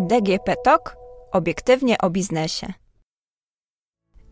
DGP 0.00 0.56
TOK 0.64 0.96
obiektywnie 1.32 1.98
o 1.98 2.10
biznesie. 2.10 2.72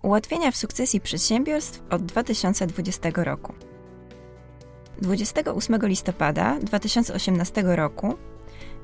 Ułatwienia 0.03 0.51
w 0.51 0.57
sukcesji 0.57 1.01
przedsiębiorstw 1.01 1.83
od 1.91 2.03
2020 2.03 3.11
roku. 3.14 3.54
28 5.02 5.79
listopada 5.82 6.58
2018 6.61 7.62
roku 7.66 8.14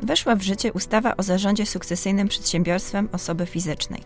weszła 0.02 0.36
w 0.36 0.42
życie 0.42 0.72
ustawa 0.72 1.16
o 1.16 1.22
zarządzie 1.22 1.66
sukcesyjnym 1.66 2.29
przedsiębiorstwem 2.29 3.08
osoby 3.12 3.46
fizycznej. 3.46 4.02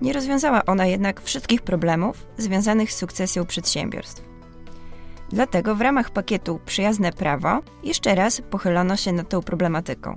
Nie 0.00 0.12
rozwiązała 0.12 0.66
ona 0.66 0.86
jednak 0.86 1.20
wszystkich 1.20 1.62
problemów 1.62 2.26
związanych 2.38 2.92
z 2.92 2.96
sukcesją 2.96 3.46
przedsiębiorstw. 3.46 4.30
Dlatego 5.32 5.74
w 5.74 5.80
ramach 5.80 6.10
pakietu 6.10 6.60
Przyjazne 6.66 7.12
Prawo 7.12 7.58
jeszcze 7.84 8.14
raz 8.14 8.42
pochylono 8.50 8.96
się 8.96 9.12
nad 9.12 9.28
tą 9.28 9.42
problematyką. 9.42 10.14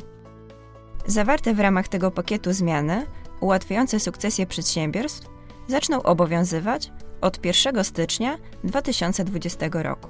Zawarte 1.05 1.53
w 1.53 1.59
ramach 1.59 1.87
tego 1.87 2.11
pakietu 2.11 2.53
zmiany 2.53 3.05
ułatwiające 3.39 3.99
sukcesję 3.99 4.45
przedsiębiorstw 4.45 5.29
zaczną 5.67 6.03
obowiązywać 6.03 6.91
od 7.21 7.45
1 7.45 7.83
stycznia 7.83 8.37
2020 8.63 9.69
roku. 9.73 10.09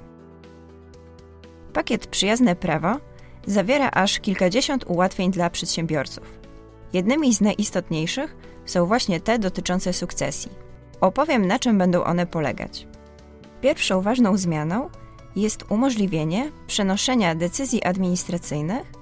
Pakiet 1.72 2.06
Przyjazne 2.06 2.56
Prawo 2.56 2.96
zawiera 3.46 3.90
aż 3.90 4.20
kilkadziesiąt 4.20 4.84
ułatwień 4.86 5.30
dla 5.30 5.50
przedsiębiorców. 5.50 6.38
Jednymi 6.92 7.34
z 7.34 7.40
najistotniejszych 7.40 8.36
są 8.66 8.86
właśnie 8.86 9.20
te 9.20 9.38
dotyczące 9.38 9.92
sukcesji. 9.92 10.50
Opowiem, 11.00 11.46
na 11.46 11.58
czym 11.58 11.78
będą 11.78 12.04
one 12.04 12.26
polegać. 12.26 12.86
Pierwszą 13.64 14.00
ważną 14.00 14.36
zmianą 14.36 14.90
jest 15.36 15.64
umożliwienie 15.68 16.52
przenoszenia 16.66 17.34
decyzji 17.34 17.82
administracyjnych 17.82 18.92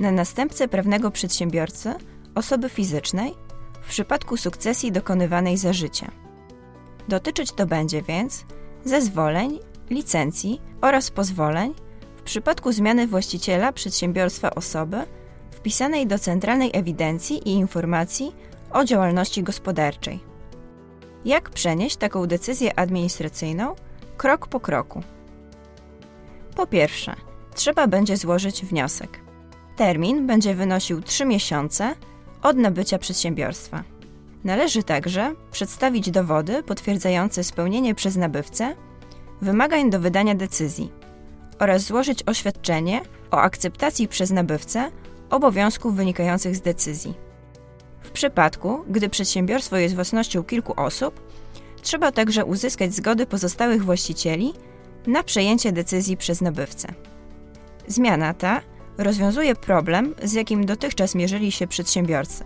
na 0.00 0.10
następcę 0.10 0.68
prawnego 0.68 1.10
przedsiębiorcy, 1.10 1.94
osoby 2.34 2.68
fizycznej, 2.68 3.34
w 3.82 3.88
przypadku 3.88 4.36
sukcesji 4.36 4.92
dokonywanej 4.92 5.56
za 5.56 5.72
życia. 5.72 6.10
Dotyczyć 7.08 7.52
to 7.52 7.66
będzie 7.66 8.02
więc 8.02 8.44
zezwoleń, 8.84 9.58
licencji 9.90 10.60
oraz 10.80 11.10
pozwoleń 11.10 11.74
w 12.16 12.22
przypadku 12.22 12.72
zmiany 12.72 13.06
właściciela 13.06 13.72
przedsiębiorstwa 13.72 14.50
osoby 14.54 14.96
wpisanej 15.50 16.06
do 16.06 16.18
Centralnej 16.18 16.70
Ewidencji 16.72 17.48
i 17.48 17.52
Informacji 17.52 18.32
o 18.72 18.84
działalności 18.84 19.42
gospodarczej. 19.42 20.20
Jak 21.24 21.50
przenieść 21.50 21.96
taką 21.96 22.26
decyzję 22.26 22.78
administracyjną 22.78 23.74
krok 24.20 24.46
po 24.46 24.60
kroku? 24.60 25.02
Po 26.56 26.66
pierwsze, 26.66 27.16
trzeba 27.54 27.86
będzie 27.86 28.16
złożyć 28.16 28.64
wniosek. 28.64 29.20
Termin 29.76 30.26
będzie 30.26 30.54
wynosił 30.54 31.02
3 31.02 31.24
miesiące 31.24 31.94
od 32.42 32.56
nabycia 32.56 32.98
przedsiębiorstwa. 32.98 33.82
Należy 34.44 34.82
także 34.82 35.34
przedstawić 35.50 36.10
dowody 36.10 36.62
potwierdzające 36.62 37.44
spełnienie 37.44 37.94
przez 37.94 38.16
nabywcę 38.16 38.74
wymagań 39.42 39.90
do 39.90 40.00
wydania 40.00 40.34
decyzji 40.34 40.92
oraz 41.58 41.82
złożyć 41.82 42.22
oświadczenie 42.26 43.02
o 43.30 43.36
akceptacji 43.36 44.08
przez 44.08 44.30
nabywcę 44.30 44.90
obowiązków 45.30 45.94
wynikających 45.94 46.56
z 46.56 46.60
decyzji. 46.60 47.14
W 48.02 48.10
przypadku, 48.10 48.84
gdy 48.88 49.08
przedsiębiorstwo 49.08 49.76
jest 49.76 49.94
własnością 49.94 50.44
kilku 50.44 50.72
osób, 50.76 51.29
trzeba 51.82 52.12
także 52.12 52.44
uzyskać 52.44 52.94
zgody 52.94 53.26
pozostałych 53.26 53.84
właścicieli 53.84 54.52
na 55.06 55.22
przejęcie 55.22 55.72
decyzji 55.72 56.16
przez 56.16 56.40
nabywcę. 56.40 56.88
Zmiana 57.86 58.34
ta 58.34 58.60
rozwiązuje 58.98 59.54
problem, 59.54 60.14
z 60.22 60.32
jakim 60.32 60.66
dotychczas 60.66 61.14
mierzyli 61.14 61.52
się 61.52 61.66
przedsiębiorcy, 61.66 62.44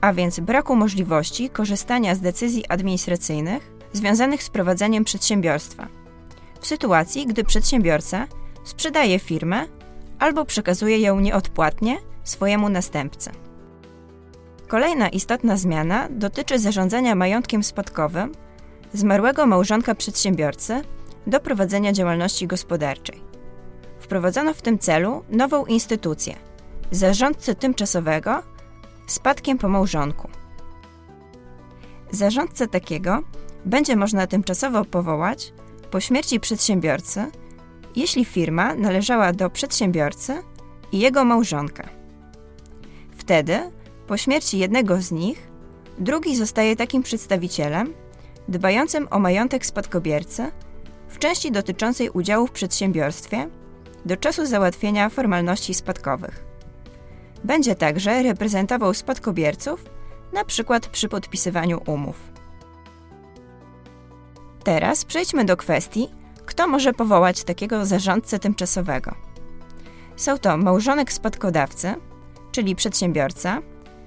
a 0.00 0.12
więc 0.12 0.40
braku 0.40 0.76
możliwości 0.76 1.50
korzystania 1.50 2.14
z 2.14 2.20
decyzji 2.20 2.66
administracyjnych 2.68 3.72
związanych 3.92 4.42
z 4.42 4.50
prowadzeniem 4.50 5.04
przedsiębiorstwa. 5.04 5.88
W 6.60 6.66
sytuacji, 6.66 7.26
gdy 7.26 7.44
przedsiębiorca 7.44 8.26
sprzedaje 8.64 9.18
firmę 9.18 9.64
albo 10.18 10.44
przekazuje 10.44 10.98
ją 10.98 11.20
nieodpłatnie 11.20 11.98
swojemu 12.24 12.68
następcy. 12.68 13.30
Kolejna 14.68 15.08
istotna 15.08 15.56
zmiana 15.56 16.08
dotyczy 16.10 16.58
zarządzania 16.58 17.14
majątkiem 17.14 17.62
spadkowym 17.62 18.32
zmarłego 18.98 19.46
małżonka 19.46 19.94
przedsiębiorcy 19.94 20.82
do 21.26 21.40
prowadzenia 21.40 21.92
działalności 21.92 22.46
gospodarczej. 22.46 23.20
Wprowadzono 24.00 24.54
w 24.54 24.62
tym 24.62 24.78
celu 24.78 25.24
nową 25.30 25.66
instytucję 25.66 26.36
zarządcy 26.90 27.54
tymczasowego 27.54 28.42
spadkiem 29.06 29.58
po 29.58 29.68
małżonku. 29.68 30.28
Zarządcę 32.10 32.68
takiego 32.68 33.22
będzie 33.64 33.96
można 33.96 34.26
tymczasowo 34.26 34.84
powołać 34.84 35.52
po 35.90 36.00
śmierci 36.00 36.40
przedsiębiorcy, 36.40 37.30
jeśli 37.96 38.24
firma 38.24 38.74
należała 38.74 39.32
do 39.32 39.50
przedsiębiorcy 39.50 40.42
i 40.92 40.98
jego 40.98 41.24
małżonka. 41.24 41.88
Wtedy, 43.16 43.58
po 44.06 44.16
śmierci 44.16 44.58
jednego 44.58 45.02
z 45.02 45.12
nich, 45.12 45.48
drugi 45.98 46.36
zostaje 46.36 46.76
takim 46.76 47.02
przedstawicielem 47.02 47.94
dbającym 48.48 49.08
o 49.10 49.18
majątek 49.18 49.66
spadkobiercy 49.66 50.50
w 51.08 51.18
części 51.18 51.52
dotyczącej 51.52 52.10
udziału 52.10 52.46
w 52.46 52.52
przedsiębiorstwie 52.52 53.48
do 54.04 54.16
czasu 54.16 54.46
załatwienia 54.46 55.08
formalności 55.08 55.74
spadkowych. 55.74 56.44
Będzie 57.44 57.74
także 57.74 58.22
reprezentował 58.22 58.94
spadkobierców, 58.94 59.84
na 60.32 60.44
przykład 60.44 60.86
przy 60.86 61.08
podpisywaniu 61.08 61.80
umów. 61.86 62.16
Teraz 64.64 65.04
przejdźmy 65.04 65.44
do 65.44 65.56
kwestii, 65.56 66.08
kto 66.46 66.68
może 66.68 66.92
powołać 66.92 67.44
takiego 67.44 67.86
zarządcę 67.86 68.38
tymczasowego. 68.38 69.14
Są 70.16 70.38
to 70.38 70.56
małżonek 70.56 71.12
spadkodawcy, 71.12 71.94
czyli 72.52 72.76
przedsiębiorca, 72.76 73.62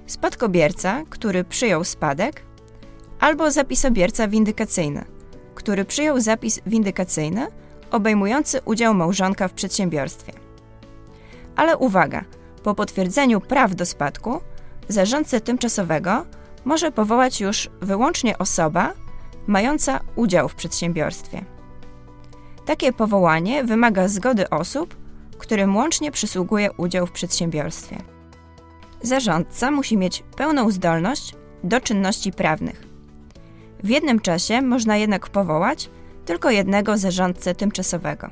spadkobierca, 0.06 1.02
który 1.10 1.44
przyjął 1.44 1.84
spadek, 1.84 2.42
albo 3.20 3.50
zapisobierca 3.50 4.28
windykacyjny, 4.28 5.04
który 5.54 5.84
przyjął 5.84 6.20
zapis 6.20 6.60
windykacyjny 6.66 7.46
obejmujący 7.90 8.60
udział 8.64 8.94
małżonka 8.94 9.48
w 9.48 9.52
przedsiębiorstwie. 9.52 10.32
Ale 11.56 11.76
uwaga, 11.76 12.24
po 12.62 12.74
potwierdzeniu 12.74 13.40
praw 13.40 13.74
do 13.74 13.86
spadku, 13.86 14.40
zarządcę 14.88 15.40
tymczasowego 15.40 16.26
może 16.64 16.92
powołać 16.92 17.40
już 17.40 17.70
wyłącznie 17.80 18.38
osoba 18.38 18.92
mająca 19.46 20.00
udział 20.16 20.48
w 20.48 20.54
przedsiębiorstwie. 20.54 21.44
Takie 22.66 22.92
powołanie 22.92 23.64
wymaga 23.64 24.08
zgody 24.08 24.50
osób, 24.50 24.96
którym 25.38 25.76
łącznie 25.76 26.10
przysługuje 26.10 26.72
udział 26.72 27.06
w 27.06 27.12
przedsiębiorstwie. 27.12 27.96
Zarządca 29.02 29.70
musi 29.70 29.96
mieć 29.96 30.24
pełną 30.36 30.70
zdolność 30.70 31.34
do 31.64 31.80
czynności 31.80 32.32
prawnych. 32.32 32.89
W 33.84 33.88
jednym 33.88 34.20
czasie 34.20 34.62
można 34.62 34.96
jednak 34.96 35.28
powołać 35.28 35.90
tylko 36.24 36.50
jednego 36.50 36.98
zarządcę 36.98 37.54
tymczasowego. 37.54 38.30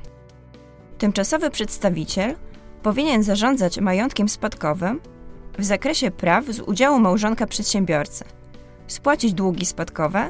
Tymczasowy 0.97 1.49
przedstawiciel 1.49 2.35
powinien 2.83 3.23
zarządzać 3.23 3.79
majątkiem 3.79 4.29
spadkowym 4.29 4.99
w 5.57 5.63
zakresie 5.63 6.11
praw 6.11 6.45
z 6.45 6.59
udziału 6.59 6.99
małżonka 6.99 7.47
przedsiębiorcy, 7.47 8.25
spłacić 8.87 9.33
długi 9.33 9.65
spadkowe, 9.65 10.29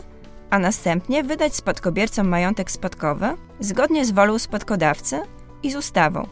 a 0.49 0.59
następnie 0.59 1.23
wydać 1.23 1.55
spadkobiercom 1.55 2.27
majątek 2.27 2.71
spadkowy 2.71 3.27
zgodnie 3.59 4.05
z 4.05 4.11
wolą 4.11 4.39
spadkodawcy 4.39 5.19
i 5.63 5.71
z 5.71 5.75
ustawą, 5.75 6.27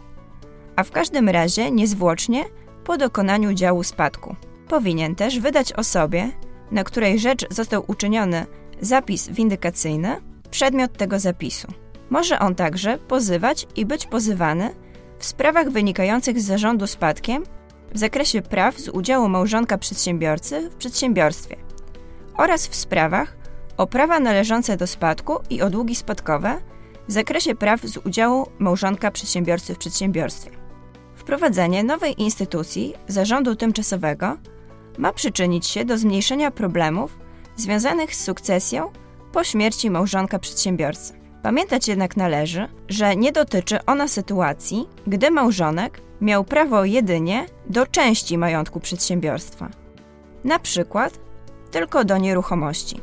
a 0.76 0.84
w 0.84 0.92
każdym 0.92 1.30
razie 1.30 1.72
niezwłocznie 1.72 2.44
po 2.84 2.98
dokonaniu 2.98 3.54
działu 3.54 3.84
spadku. 3.84 4.36
Powinien 4.68 5.16
też 5.16 5.40
wydać 5.40 5.74
osobie, 5.74 6.32
na 6.72 6.84
której 6.84 7.20
rzecz 7.20 7.54
został 7.54 7.84
uczyniony 7.88 8.46
zapis 8.82 9.30
windykacyjny, 9.30 10.22
przedmiot 10.52 10.98
tego 10.98 11.20
zapisu. 11.20 11.68
Może 12.10 12.40
on 12.40 12.56
także 12.56 12.98
pozywać 12.98 13.68
i 13.76 13.86
być 13.86 14.06
pozywany 14.06 14.76
w 15.20 15.26
sprawach 15.26 15.70
wynikających 15.70 16.42
z 16.42 16.46
zarządu 16.46 16.88
spadkiem 16.88 17.44
w 17.94 17.98
zakresie 17.98 18.42
praw 18.42 18.78
z 18.78 18.90
udziału 18.90 19.30
małżonka 19.30 19.78
przedsiębiorcy 19.78 20.70
w 20.70 20.76
przedsiębiorstwie 20.76 21.56
oraz 22.38 22.68
w 22.68 22.76
sprawach 22.76 23.38
o 23.78 23.88
prawa 23.88 24.20
należące 24.20 24.78
do 24.78 24.88
spadku 24.88 25.40
i 25.50 25.62
o 25.62 25.70
długi 25.70 25.96
spadkowe 25.96 26.62
w 27.08 27.12
zakresie 27.12 27.56
praw 27.56 27.82
z 27.82 27.98
udziału 27.98 28.48
małżonka 28.60 29.12
przedsiębiorcy 29.12 29.76
w 29.76 29.78
przedsiębiorstwie. 29.78 30.52
Wprowadzenie 31.16 31.84
nowej 31.84 32.22
instytucji 32.22 32.94
zarządu 33.08 33.56
tymczasowego 33.56 34.38
ma 34.98 35.14
przyczynić 35.14 35.68
się 35.68 35.86
do 35.86 35.98
zmniejszenia 35.98 36.52
problemów 36.52 37.18
związanych 37.58 38.16
z 38.16 38.24
sukcesją 38.24 38.92
po 39.32 39.44
śmierci 39.44 39.90
małżonka 39.90 40.40
przedsiębiorcy. 40.40 41.14
Pamiętać 41.44 41.88
jednak 41.88 42.18
należy, 42.18 42.68
że 42.90 43.16
nie 43.16 43.32
dotyczy 43.32 43.86
ona 43.86 44.08
sytuacji, 44.08 44.90
gdy 45.08 45.32
małżonek 45.32 46.02
miał 46.22 46.44
prawo 46.44 46.86
jedynie 46.86 47.46
do 47.70 47.88
części 47.88 48.38
majątku 48.38 48.80
przedsiębiorstwa, 48.80 49.70
na 50.44 50.60
przykład 50.60 51.20
tylko 51.72 52.06
do 52.06 52.18
nieruchomości. 52.18 53.02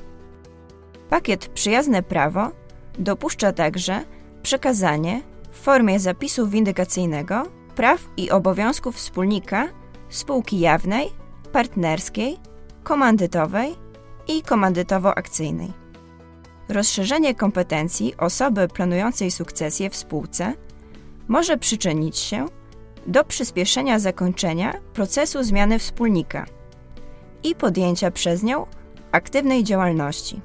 Pakiet 1.11 1.47
Przyjazne 1.47 2.03
Prawo 2.03 2.51
dopuszcza 2.99 3.53
także 3.53 4.05
przekazanie 4.43 5.23
w 5.51 5.59
formie 5.59 6.01
zapisu 6.01 6.47
windykacyjnego 6.47 7.43
praw 7.75 8.01
i 8.17 8.31
obowiązków 8.31 8.97
wspólnika 8.97 9.69
spółki 10.09 10.61
jawnej, 10.61 11.11
partnerskiej, 11.53 12.37
komandytowej 12.83 13.75
i 14.29 14.43
komandytowo-akcyjnej. 14.43 15.73
Rozszerzenie 16.69 17.35
kompetencji 17.35 18.17
osoby 18.17 18.69
planującej 18.69 19.31
sukcesję 19.31 19.91
w 19.91 19.97
spółce 19.97 20.53
może 21.29 21.57
przyczynić 21.57 22.19
się 22.19 22.47
do 23.07 23.25
przyspieszenia 23.25 23.99
zakończenia 23.99 24.75
procesu 24.93 25.43
zmiany 25.43 25.79
wspólnika 25.79 26.47
i 27.43 27.55
podjęcia 27.55 28.11
przez 28.11 28.43
nią 28.43 28.67
aktywnej 29.13 29.65
działalności. 29.65 30.41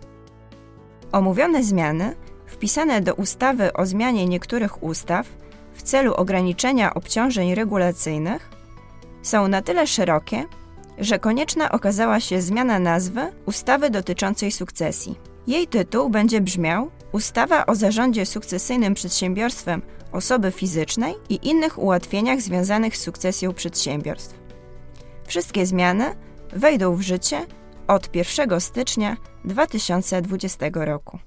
Omówione 1.11 1.63
zmiany, 1.63 2.15
wpisane 2.45 3.01
do 3.01 3.13
ustawy 3.13 3.73
o 3.73 3.85
zmianie 3.85 4.25
niektórych 4.25 4.83
ustaw 4.83 5.27
w 5.73 5.83
celu 5.83 6.13
ograniczenia 6.13 6.93
obciążeń 6.93 7.55
regulacyjnych, 7.55 8.49
są 9.21 9.47
na 9.47 9.61
tyle 9.61 9.87
szerokie, 9.87 10.45
że 10.99 11.19
konieczna 11.19 11.71
okazała 11.71 12.19
się 12.19 12.41
zmiana 12.41 12.79
nazwy 12.79 13.31
ustawy 13.45 13.89
dotyczącej 13.89 14.51
sukcesji. 14.51 15.19
Jej 15.47 15.67
tytuł 15.67 16.09
będzie 16.09 16.41
brzmiał 16.41 16.89
Ustawa 17.11 17.65
o 17.65 17.75
zarządzie 17.75 18.25
sukcesyjnym 18.25 18.93
przedsiębiorstwem 18.93 19.81
osoby 20.11 20.51
fizycznej 20.51 21.15
i 21.29 21.47
innych 21.47 21.79
ułatwieniach 21.79 22.41
związanych 22.41 22.97
z 22.97 23.01
sukcesją 23.01 23.53
przedsiębiorstw. 23.53 24.39
Wszystkie 25.27 25.65
zmiany 25.65 26.15
wejdą 26.53 26.95
w 26.95 27.01
życie 27.01 27.45
od 27.87 28.15
1 28.15 28.61
stycznia 28.61 29.17
2020 29.45 30.65
roku. 30.73 31.19